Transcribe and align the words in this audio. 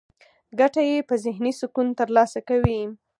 ګټه 0.59 0.81
يې 0.89 0.97
په 1.09 1.15
ذهني 1.23 1.53
سکون 1.59 1.87
ترلاسه 1.99 2.39
کوي. 2.49 2.79